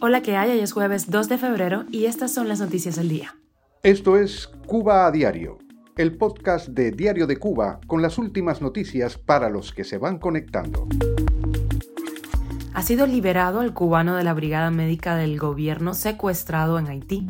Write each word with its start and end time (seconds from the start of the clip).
Hola, 0.00 0.22
que 0.22 0.36
hay? 0.36 0.50
Hoy 0.50 0.58
es 0.58 0.72
jueves 0.72 1.08
2 1.08 1.28
de 1.28 1.38
febrero 1.38 1.84
y 1.92 2.06
estas 2.06 2.34
son 2.34 2.48
las 2.48 2.58
noticias 2.58 2.96
del 2.96 3.08
día. 3.08 3.36
Esto 3.84 4.16
es 4.16 4.48
Cuba 4.66 5.06
a 5.06 5.12
Diario, 5.12 5.58
el 5.96 6.16
podcast 6.16 6.66
de 6.70 6.90
Diario 6.90 7.28
de 7.28 7.36
Cuba 7.36 7.78
con 7.86 8.02
las 8.02 8.18
últimas 8.18 8.60
noticias 8.60 9.16
para 9.16 9.48
los 9.48 9.72
que 9.72 9.84
se 9.84 9.98
van 9.98 10.18
conectando. 10.18 10.88
Ha 12.74 12.82
sido 12.82 13.06
liberado 13.06 13.62
el 13.62 13.72
cubano 13.72 14.16
de 14.16 14.24
la 14.24 14.34
Brigada 14.34 14.72
Médica 14.72 15.14
del 15.14 15.38
Gobierno 15.38 15.94
secuestrado 15.94 16.80
en 16.80 16.88
Haití. 16.88 17.28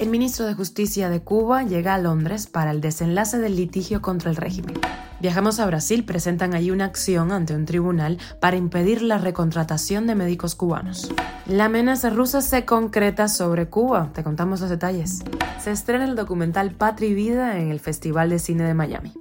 El 0.00 0.08
ministro 0.08 0.46
de 0.46 0.54
Justicia 0.54 1.10
de 1.10 1.20
Cuba 1.20 1.62
llega 1.62 1.94
a 1.94 1.98
Londres 1.98 2.48
para 2.48 2.72
el 2.72 2.80
desenlace 2.80 3.38
del 3.38 3.54
litigio 3.54 4.02
contra 4.02 4.30
el 4.30 4.36
régimen. 4.36 4.74
Viajamos 5.22 5.60
a 5.60 5.66
Brasil, 5.66 6.04
presentan 6.04 6.52
allí 6.52 6.72
una 6.72 6.86
acción 6.86 7.30
ante 7.30 7.54
un 7.54 7.64
tribunal 7.64 8.18
para 8.40 8.56
impedir 8.56 9.02
la 9.02 9.18
recontratación 9.18 10.08
de 10.08 10.16
médicos 10.16 10.56
cubanos. 10.56 11.14
La 11.46 11.66
amenaza 11.66 12.10
rusa 12.10 12.40
se 12.40 12.64
concreta 12.64 13.28
sobre 13.28 13.68
Cuba, 13.68 14.10
te 14.12 14.24
contamos 14.24 14.60
los 14.60 14.68
detalles. 14.68 15.22
Se 15.60 15.70
estrena 15.70 16.06
el 16.06 16.16
documental 16.16 16.72
Patria 16.72 17.10
y 17.10 17.14
Vida 17.14 17.60
en 17.60 17.70
el 17.70 17.78
Festival 17.78 18.30
de 18.30 18.40
Cine 18.40 18.64
de 18.64 18.74
Miami. 18.74 19.12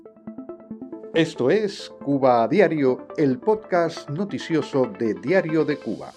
Esto 1.13 1.51
es 1.51 1.91
Cuba 2.03 2.41
a 2.41 2.47
Diario, 2.47 3.07
el 3.15 3.37
podcast 3.37 4.09
noticioso 4.09 4.91
de 4.97 5.13
Diario 5.13 5.65
de 5.65 5.77
Cuba. 5.77 6.13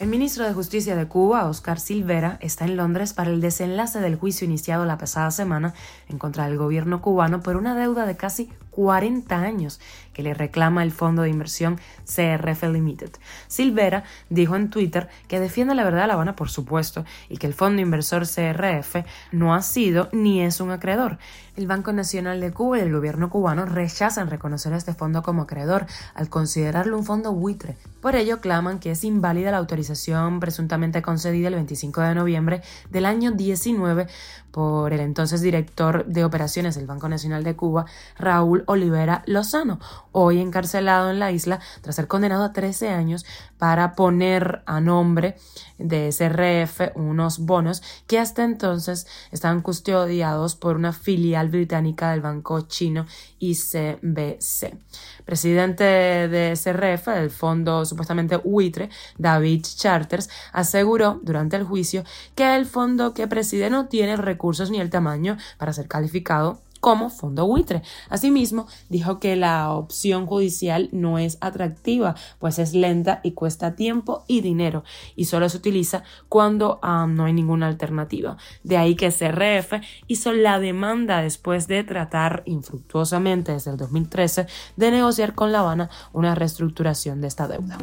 El 0.00 0.08
ministro 0.10 0.44
de 0.44 0.52
Justicia 0.52 0.96
de 0.96 1.06
Cuba, 1.06 1.48
Oscar 1.48 1.80
Silvera, 1.80 2.36
está 2.42 2.66
en 2.66 2.76
Londres 2.76 3.14
para 3.14 3.30
el 3.30 3.40
desenlace 3.40 4.00
del 4.00 4.16
juicio 4.16 4.44
iniciado 4.44 4.84
la 4.84 4.98
pasada 4.98 5.30
semana 5.30 5.72
en 6.08 6.18
contra 6.18 6.46
del 6.46 6.58
gobierno 6.58 7.00
cubano 7.00 7.40
por 7.40 7.56
una 7.56 7.74
deuda 7.74 8.04
de 8.04 8.16
casi 8.16 8.50
40 8.74 9.36
años 9.36 9.80
que 10.12 10.22
le 10.22 10.32
reclama 10.32 10.82
el 10.82 10.92
fondo 10.92 11.22
de 11.22 11.28
inversión 11.28 11.78
CRF 12.04 12.62
Limited. 12.64 13.10
Silvera 13.48 14.04
dijo 14.30 14.56
en 14.56 14.70
Twitter 14.70 15.08
que 15.28 15.40
defiende 15.40 15.74
la 15.74 15.84
verdad 15.84 16.02
de 16.02 16.06
La 16.06 16.14
Habana, 16.14 16.36
por 16.36 16.48
supuesto, 16.48 17.04
y 17.28 17.36
que 17.36 17.46
el 17.46 17.54
fondo 17.54 17.82
inversor 17.82 18.26
CRF 18.26 19.04
no 19.32 19.54
ha 19.54 19.62
sido 19.62 20.08
ni 20.12 20.40
es 20.40 20.60
un 20.60 20.70
acreedor. 20.70 21.18
El 21.56 21.68
Banco 21.68 21.92
Nacional 21.92 22.40
de 22.40 22.52
Cuba 22.52 22.78
y 22.78 22.80
el 22.80 22.92
gobierno 22.92 23.30
cubano 23.30 23.64
rechazan 23.64 24.28
reconocer 24.28 24.72
a 24.72 24.76
este 24.76 24.92
fondo 24.92 25.22
como 25.22 25.42
acreedor 25.42 25.86
al 26.14 26.28
considerarlo 26.28 26.98
un 26.98 27.04
fondo 27.04 27.32
buitre. 27.32 27.76
Por 28.00 28.16
ello 28.16 28.40
claman 28.40 28.80
que 28.80 28.90
es 28.90 29.04
inválida 29.04 29.52
la 29.52 29.58
autorización 29.58 30.40
presuntamente 30.40 31.00
concedida 31.00 31.48
el 31.48 31.54
25 31.54 32.00
de 32.00 32.14
noviembre 32.14 32.62
del 32.90 33.06
año 33.06 33.30
19 33.30 34.08
por 34.50 34.92
el 34.92 35.00
entonces 35.00 35.42
director 35.42 36.06
de 36.06 36.24
operaciones 36.24 36.74
del 36.74 36.86
Banco 36.86 37.08
Nacional 37.08 37.42
de 37.42 37.56
Cuba, 37.56 37.86
Raúl 38.18 38.63
Olivera 38.66 39.22
Lozano, 39.26 39.80
hoy 40.12 40.40
encarcelado 40.40 41.10
en 41.10 41.18
la 41.18 41.32
isla 41.32 41.60
tras 41.80 41.96
ser 41.96 42.06
condenado 42.06 42.44
a 42.44 42.52
13 42.52 42.88
años 42.88 43.24
para 43.58 43.94
poner 43.94 44.62
a 44.66 44.80
nombre 44.80 45.36
de 45.78 46.12
SRF 46.12 46.96
unos 46.96 47.38
bonos 47.38 47.82
que 48.06 48.18
hasta 48.18 48.44
entonces 48.44 49.06
estaban 49.32 49.62
custodiados 49.62 50.54
por 50.54 50.76
una 50.76 50.92
filial 50.92 51.48
británica 51.48 52.10
del 52.10 52.20
banco 52.20 52.60
chino 52.62 53.06
ICBC. 53.38 54.76
Presidente 55.24 55.84
de 55.84 56.54
SRF, 56.54 57.08
del 57.08 57.30
fondo 57.30 57.84
supuestamente 57.84 58.36
buitre, 58.36 58.90
David 59.18 59.62
Charters, 59.62 60.28
aseguró 60.52 61.20
durante 61.22 61.56
el 61.56 61.64
juicio 61.64 62.04
que 62.34 62.54
el 62.56 62.66
fondo 62.66 63.14
que 63.14 63.26
preside 63.26 63.70
no 63.70 63.86
tiene 63.86 64.16
recursos 64.16 64.70
ni 64.70 64.80
el 64.80 64.90
tamaño 64.90 65.36
para 65.58 65.72
ser 65.72 65.88
calificado 65.88 66.60
como 66.84 67.08
fondo 67.08 67.46
buitre. 67.46 67.80
Asimismo, 68.10 68.66
dijo 68.90 69.18
que 69.18 69.36
la 69.36 69.70
opción 69.70 70.26
judicial 70.26 70.90
no 70.92 71.18
es 71.18 71.38
atractiva, 71.40 72.14
pues 72.38 72.58
es 72.58 72.74
lenta 72.74 73.20
y 73.22 73.32
cuesta 73.32 73.74
tiempo 73.74 74.26
y 74.28 74.42
dinero, 74.42 74.84
y 75.16 75.24
solo 75.24 75.48
se 75.48 75.56
utiliza 75.56 76.02
cuando 76.28 76.80
ah, 76.82 77.06
no 77.08 77.24
hay 77.24 77.32
ninguna 77.32 77.68
alternativa. 77.68 78.36
De 78.64 78.76
ahí 78.76 78.96
que 78.96 79.08
CRF 79.08 79.82
hizo 80.08 80.34
la 80.34 80.58
demanda 80.58 81.22
después 81.22 81.68
de 81.68 81.84
tratar 81.84 82.42
infructuosamente 82.44 83.52
desde 83.52 83.70
el 83.70 83.78
2013 83.78 84.46
de 84.76 84.90
negociar 84.90 85.34
con 85.34 85.52
La 85.52 85.60
Habana 85.60 85.88
una 86.12 86.34
reestructuración 86.34 87.22
de 87.22 87.28
esta 87.28 87.48
deuda. 87.48 87.78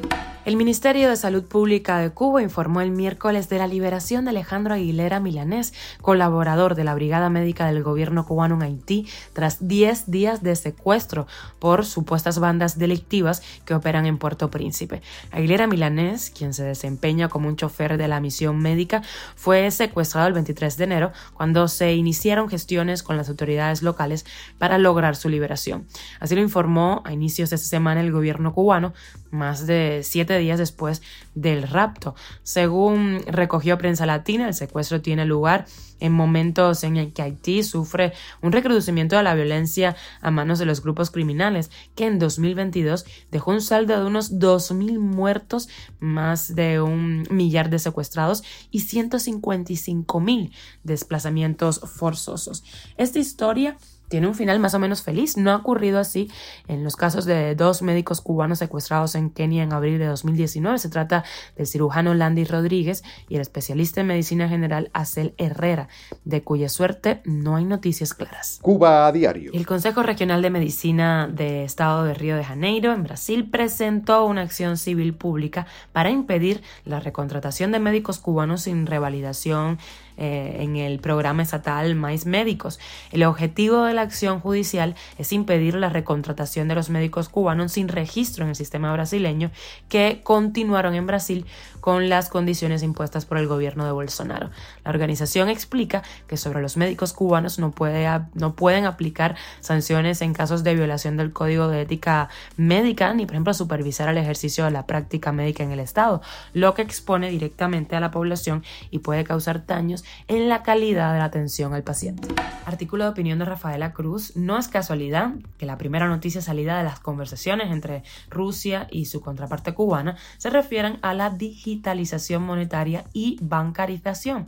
El 0.45 0.57
Ministerio 0.57 1.09
de 1.09 1.16
Salud 1.16 1.44
Pública 1.45 1.97
de 1.97 2.11
Cuba 2.11 2.44
informó 2.44 2.81
el 2.81 2.91
miércoles 2.91 3.50
de 3.50 3.57
la 3.57 3.66
liberación 3.66 4.25
de 4.25 4.31
Alejandro 4.31 4.75
Aguilera 4.75 5.19
Milanés, 5.19 5.73
colaborador 6.01 6.75
de 6.75 6.84
la 6.84 6.94
Brigada 6.94 7.31
Médica 7.31 7.66
del 7.66 7.81
gobierno 7.81 8.28
cubano 8.28 8.56
en 8.56 8.61
Haití 8.61 8.91
tras 9.34 9.68
10 9.68 10.12
días 10.12 10.44
de 10.44 10.56
secuestro 10.56 11.28
por 11.59 11.85
supuestas 11.85 12.40
bandas 12.40 12.78
delictivas 12.78 13.41
que 13.66 13.74
operan 13.74 14.06
en 14.06 14.18
Puerto 14.18 14.50
Príncipe. 14.50 15.02
Aguilera 15.31 15.68
Milanés, 15.68 16.29
quien 16.29 16.53
se 16.53 16.63
desempeña 16.63 17.29
como 17.29 17.47
un 17.47 17.56
chofer 17.56 17.97
de 17.97 18.07
la 18.07 18.19
misión 18.19 18.59
médica, 18.59 19.02
fue 19.35 19.69
secuestrado 19.72 20.28
el 20.28 20.34
23 20.34 20.78
de 20.78 20.84
enero 20.84 21.12
cuando 21.34 21.68
se 21.68 21.94
iniciaron 21.94 22.50
gestiones 22.50 23.03
con 23.03 23.18
las 23.18 23.29
autoridades 23.29 23.81
locales 23.81 24.25
para 24.57 24.78
lograr 24.78 25.16
su 25.16 25.29
liberación. 25.29 25.88
Así 26.19 26.35
lo 26.35 26.41
informó 26.41 27.02
a 27.06 27.13
inicios 27.13 27.50
de 27.50 27.56
esta 27.56 27.68
semana 27.68 28.02
el 28.02 28.12
gobierno 28.12 28.53
cubano, 28.53 28.94
más 29.29 29.66
de 29.66 30.02
siete 30.03 30.38
días 30.38 30.59
después 30.59 31.02
del 31.35 31.63
rapto. 31.63 32.16
Según 32.44 33.22
recogió 33.28 33.78
Prensa 33.78 34.06
Latina, 34.06 34.47
el 34.47 34.53
secuestro 34.53 35.02
tiene 35.02 35.25
lugar 35.25 35.66
en 36.00 36.12
momentos 36.12 36.84
en 36.84 36.97
el 36.97 37.13
que 37.13 37.22
Haití 37.22 37.63
sufre 37.63 38.13
un 38.41 38.52
recrudecimiento 38.52 38.81
de 38.86 39.24
la 39.24 39.36
violencia 39.36 39.96
a 40.22 40.31
manos 40.31 40.59
de 40.59 40.66
los 40.66 40.81
grupos 40.81 41.12
criminales, 41.12 41.72
que 41.96 42.06
en 42.06 42.19
2022 42.19 43.06
dejó 43.31 43.52
un 43.52 43.62
saldo 43.62 44.00
de 44.00 44.06
unos 44.06 44.40
2.000 44.40 45.00
muertos, 45.00 45.69
más 46.00 46.56
de 46.56 46.81
un 46.81 47.28
millar 47.30 47.70
de 47.70 47.80
secuestrados 47.80 48.44
y 48.70 48.80
155.000 48.80 50.52
desplazamientos 50.84 51.80
forzosos. 51.80 52.64
Esta 52.97 53.20
historia 53.20 53.78
tiene 54.11 54.27
un 54.27 54.35
final 54.35 54.59
más 54.59 54.73
o 54.73 54.79
menos 54.79 55.01
feliz. 55.01 55.38
No 55.38 55.51
ha 55.51 55.55
ocurrido 55.55 55.97
así 55.97 56.29
en 56.67 56.83
los 56.83 56.97
casos 56.97 57.23
de 57.23 57.55
dos 57.55 57.81
médicos 57.81 58.19
cubanos 58.19 58.59
secuestrados 58.59 59.16
en 59.16 59.29
Kenia 59.29 59.63
en 59.63 59.72
abril 59.72 59.97
de 59.99 60.05
2019. 60.05 60.77
Se 60.79 60.89
trata 60.89 61.23
del 61.55 61.66
cirujano 61.66 62.13
Landy 62.13 62.44
Rodríguez 62.44 63.03
y 63.29 63.35
el 63.35 63.41
especialista 63.41 64.01
en 64.01 64.07
medicina 64.07 64.49
general 64.49 64.91
Acel 64.94 65.33
Herrera, 65.38 65.88
de 66.25 66.44
cuya 66.44 66.67
suerte 66.67 67.22
no 67.23 67.55
hay 67.55 67.63
noticias 67.63 68.13
claras. 68.13 68.59
Cuba 68.61 69.07
a 69.07 69.13
diario. 69.13 69.51
El 69.53 69.66
Consejo 69.66 70.03
Regional 70.03 70.41
de 70.41 70.49
Medicina 70.49 71.29
de 71.31 71.63
Estado 71.63 72.03
de 72.03 72.13
Río 72.13 72.35
de 72.35 72.43
Janeiro, 72.43 72.91
en 72.91 73.03
Brasil, 73.03 73.49
presentó 73.49 74.25
una 74.25 74.41
acción 74.41 74.75
civil 74.75 75.13
pública 75.13 75.67
para 75.93 76.09
impedir 76.09 76.61
la 76.83 76.99
recontratación 76.99 77.72
de 77.72 77.79
médicos 77.79 78.19
cubanos 78.19 78.63
sin 78.63 78.85
revalidación 78.88 79.79
eh, 80.24 80.58
en 80.59 80.76
el 80.76 81.00
programa 81.00 81.42
estatal 81.42 81.96
Mais 81.96 82.28
Médicos. 82.28 82.80
El 83.12 83.24
objetivo 83.24 83.86
de 83.86 83.96
la 83.96 84.04
acción 84.04 84.40
judicial 84.40 84.94
es 85.18 85.34
impedir 85.34 85.74
la 85.74 85.90
recontratación 85.90 86.68
de 86.68 86.76
los 86.76 86.92
médicos 86.92 87.28
cubanos 87.28 87.72
sin 87.72 87.88
registro 87.88 88.44
en 88.44 88.50
el 88.50 88.56
sistema 88.56 88.94
brasileño 88.94 89.50
que 89.90 90.22
continuaron 90.24 90.94
en 90.94 91.08
Brasil 91.08 91.48
con 91.80 92.08
las 92.08 92.30
condiciones 92.30 92.84
impuestas 92.84 93.26
por 93.26 93.40
el 93.40 93.48
gobierno 93.48 93.84
de 93.84 93.94
Bolsonaro. 93.94 94.52
La 94.86 94.92
organización 94.92 95.50
explica 95.50 96.04
que 96.28 96.38
sobre 96.38 96.62
los 96.62 96.78
médicos 96.78 97.14
cubanos 97.14 97.58
no, 97.58 97.72
puede, 97.72 98.08
no 98.36 98.53
pueden 98.56 98.86
aplicar 98.86 99.36
sanciones 99.59 100.22
en 100.22 100.34
casos 100.34 100.64
de 100.64 100.76
violación 100.76 101.18
del 101.18 101.34
código 101.34 101.68
de 101.68 101.82
ética 101.82 102.30
médica 102.58 103.12
ni, 103.16 103.26
por 103.26 103.34
ejemplo, 103.34 103.56
supervisar 103.56 104.08
el 104.09 104.20
ejercicio 104.20 104.66
de 104.66 104.72
la 104.72 104.86
práctica 104.86 105.32
médica 105.32 105.64
en 105.64 105.72
el 105.72 105.80
Estado, 105.80 106.22
lo 106.53 106.76
que 106.76 106.84
expone 106.84 107.32
directamente 107.32 107.96
a 107.96 108.00
la 108.00 108.12
población 108.12 108.64
y 108.92 109.00
puede 109.00 109.24
causar 109.24 109.66
daños 109.66 110.03
en 110.27 110.49
la 110.49 110.63
calidad 110.63 111.13
de 111.13 111.19
la 111.19 111.25
atención 111.25 111.73
al 111.73 111.83
paciente. 111.83 112.27
Artículo 112.66 113.03
de 113.03 113.09
opinión 113.09 113.39
de 113.39 113.45
Rafaela 113.45 113.94
Cruz. 113.94 114.35
No 114.35 114.57
es 114.57 114.67
casualidad 114.67 115.33
que 115.57 115.66
la 115.66 115.77
primera 115.77 116.07
noticia 116.07 116.41
salida 116.41 116.77
de 116.77 116.83
las 116.83 116.99
conversaciones 116.99 117.72
entre 117.72 118.03
Rusia 118.29 118.88
y 118.91 119.05
su 119.05 119.22
contraparte 119.22 119.73
cubana 119.73 120.17
se 120.38 120.49
refieran 120.49 120.99
a 121.01 121.13
la 121.13 121.29
digitalización 121.29 122.43
monetaria 122.43 123.05
y 123.13 123.37
bancarización. 123.41 124.47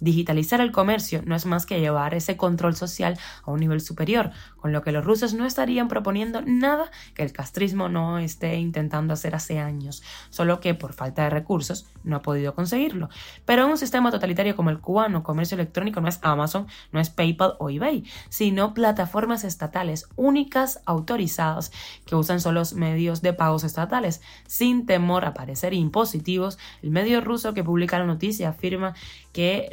Digitalizar 0.00 0.62
el 0.62 0.72
comercio 0.72 1.20
no 1.26 1.36
es 1.36 1.44
más 1.44 1.66
que 1.66 1.78
llevar 1.78 2.14
ese 2.14 2.38
control 2.38 2.74
social 2.74 3.18
a 3.44 3.50
un 3.50 3.60
nivel 3.60 3.82
superior, 3.82 4.30
con 4.56 4.72
lo 4.72 4.82
que 4.82 4.92
los 4.92 5.04
rusos 5.04 5.34
no 5.34 5.44
estarían 5.44 5.88
proponiendo 5.88 6.40
nada 6.40 6.90
que 7.14 7.22
el 7.22 7.32
castrismo 7.32 7.90
no 7.90 8.18
esté 8.18 8.56
intentando 8.56 9.12
hacer 9.12 9.34
hace 9.34 9.58
años, 9.58 10.02
solo 10.30 10.60
que 10.60 10.74
por 10.74 10.94
falta 10.94 11.24
de 11.24 11.30
recursos 11.30 11.86
no 12.02 12.16
ha 12.16 12.22
podido 12.22 12.54
conseguirlo. 12.54 13.10
Pero 13.44 13.64
en 13.64 13.70
un 13.72 13.76
sistema 13.76 14.10
totalitario 14.10 14.56
como 14.56 14.70
el 14.70 14.80
cubano, 14.90 15.22
comercio 15.22 15.54
electrónico 15.54 16.00
no 16.00 16.08
es 16.08 16.18
Amazon, 16.22 16.66
no 16.90 16.98
es 16.98 17.10
PayPal 17.10 17.54
o 17.60 17.70
eBay, 17.70 18.02
sino 18.28 18.74
plataformas 18.74 19.44
estatales 19.44 20.08
únicas 20.16 20.80
autorizadas 20.84 21.70
que 22.06 22.16
usan 22.16 22.40
solo 22.40 22.58
los 22.58 22.74
medios 22.74 23.22
de 23.22 23.32
pagos 23.32 23.62
estatales. 23.62 24.20
Sin 24.48 24.84
temor 24.84 25.24
a 25.24 25.32
parecer 25.32 25.74
impositivos, 25.74 26.58
el 26.82 26.90
medio 26.90 27.20
ruso 27.20 27.54
que 27.54 27.62
publica 27.62 28.00
la 28.00 28.04
noticia 28.04 28.48
afirma 28.48 28.94
que 29.32 29.68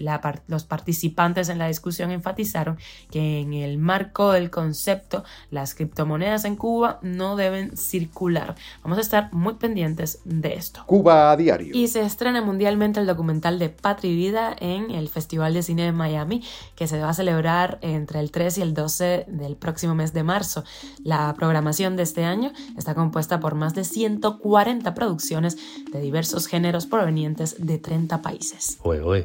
los 0.48 0.64
participantes 0.66 1.50
en 1.50 1.58
la 1.58 1.68
discusión 1.68 2.12
enfatizaron 2.12 2.78
que 3.10 3.40
en 3.40 3.54
el 3.54 3.80
marco 3.80 4.31
del 4.31 4.52
concepto, 4.52 5.24
las 5.50 5.74
criptomonedas 5.74 6.46
en 6.46 6.56
Cuba 6.56 7.00
no 7.02 7.36
deben 7.36 7.75
circular. 7.75 8.54
Vamos 8.84 9.00
a 9.00 9.02
estar 9.02 9.34
muy 9.34 9.56
pendientes 9.56 10.19
de 10.25 10.54
esto. 10.54 10.84
Cuba 10.86 11.31
a 11.31 11.38
diario. 11.38 11.75
Y 11.75 11.88
se 11.88 12.02
estrena 12.02 12.44
mundialmente 12.44 13.00
el 13.00 13.08
documental 13.08 13.58
de 13.58 13.69
Patria 13.69 14.12
y 14.12 14.16
Vida 14.16 14.56
en 14.60 14.92
el 14.92 15.06
Festival 15.09 15.54
de 15.54 15.63
Cine 15.63 15.83
de 15.83 15.92
Miami, 15.92 16.44
que 16.75 16.88
se 16.88 17.00
va 17.00 17.09
a 17.09 17.13
celebrar 17.13 17.80
entre 17.81 18.19
el 18.19 18.31
3 18.31 18.57
y 18.57 18.62
el 18.62 18.74
12 18.74 19.25
del 19.27 19.56
próximo 19.56 19.95
mes 19.95 20.13
de 20.13 20.24
marzo. 20.24 20.63
La 21.04 21.33
programación 21.36 21.95
de 21.95 22.04
este 22.04 22.24
año 22.24 22.51
está 22.77 22.95
compuesta 22.95 23.39
por 23.39 23.56
más 23.56 23.74
de 23.74 23.83
140 23.83 24.94
producciones 24.94 25.57
de 25.92 26.01
diversos 26.01 26.48
géneros 26.48 26.86
provenientes 26.86 27.56
de 27.59 27.77
30 27.77 28.21
países. 28.21 28.80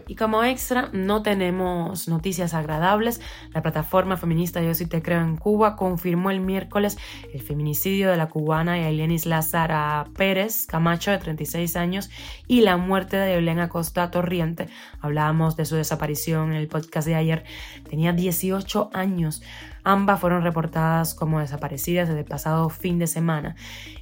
Y 0.07 0.15
como 0.17 0.45
extra, 0.45 0.91
no 0.93 1.23
tenemos 1.23 2.09
noticias 2.09 2.55
agradables. 2.55 3.21
La 3.55 3.63
plataforma 3.63 4.17
feminista 4.17 4.63
Yo 4.63 4.75
sí 4.75 4.87
te 4.87 5.03
creo 5.03 5.21
en 5.21 5.37
Cuba 5.37 5.77
confirmó 5.77 6.31
el 6.31 6.41
miércoles 6.41 6.99
el 7.33 7.43
feminicidio 7.43 8.11
de 8.11 8.17
la 8.17 8.29
cubana 8.29 8.79
Yelenis 8.79 9.27
Lázara 9.27 10.07
Pérez 10.17 10.67
Camacho, 10.67 11.11
de 11.11 11.19
36 11.19 11.77
años, 11.77 12.11
y 12.47 12.61
la 12.61 12.77
muerte 12.77 13.17
de 13.17 13.35
Evelyn 13.35 13.61
Acosta 13.61 14.11
Torriente. 14.11 14.69
Hablábamos 15.01 15.57
de 15.57 15.65
su 15.73 15.77
desaparición 15.77 16.51
en 16.51 16.59
el 16.59 16.69
podcast 16.69 17.09
de 17.09 17.15
ayer. 17.15 17.45
Tenía 17.89 18.13
18 18.13 18.91
años. 18.93 19.43
Ambas 19.85 20.21
fueron 20.21 20.43
reportadas 20.43 21.15
como 21.15 21.41
desaparecidas 21.41 22.09
desde 22.09 22.21
el 22.21 22.27
pasado 22.27 22.69
fin 22.69 22.99
de 22.99 23.07
semana. 23.07 23.57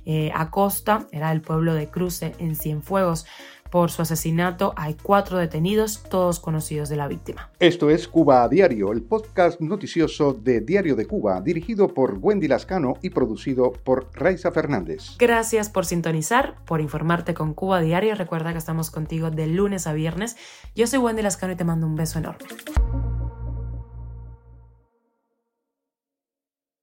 Eh, 0.04 0.32
Acosta 0.34 1.06
era 1.12 1.30
del 1.30 1.42
pueblo 1.42 1.74
de 1.74 1.88
Cruce, 1.88 2.34
en 2.38 2.56
Cienfuegos. 2.56 3.24
Por 3.70 3.90
su 3.90 4.02
asesinato 4.02 4.72
hay 4.76 4.94
cuatro 4.94 5.38
detenidos, 5.38 6.02
todos 6.10 6.40
conocidos 6.40 6.88
de 6.88 6.96
la 6.96 7.06
víctima. 7.06 7.50
Esto 7.60 7.88
es 7.90 8.08
Cuba 8.08 8.42
a 8.42 8.48
Diario, 8.48 8.92
el 8.92 9.02
podcast 9.02 9.60
noticioso 9.60 10.32
de 10.32 10.60
Diario 10.60 10.96
de 10.96 11.06
Cuba, 11.06 11.40
dirigido 11.40 11.88
por 11.88 12.18
Wendy 12.20 12.48
Lascano 12.48 12.94
y 13.00 13.10
producido 13.10 13.72
por 13.72 14.10
Raiza 14.12 14.50
Fernández. 14.50 15.16
Gracias 15.18 15.70
por 15.70 15.86
sintonizar, 15.86 16.56
por 16.64 16.80
informarte 16.80 17.32
con 17.34 17.54
Cuba 17.54 17.78
a 17.78 17.80
Diario. 17.80 18.14
Recuerda 18.16 18.52
que 18.52 18.58
estamos 18.58 18.90
contigo 18.90 19.30
de 19.30 19.46
lunes 19.46 19.86
a 19.86 19.92
viernes. 19.92 20.36
Yo 20.74 20.86
soy 20.86 20.98
Wendy 20.98 21.22
Lascano 21.22 21.52
y 21.52 21.56
te 21.56 21.64
mando 21.64 21.86
un 21.86 21.94
beso 21.94 22.18
enorme. 22.18 22.46